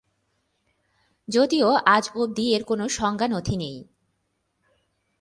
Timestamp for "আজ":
1.87-2.05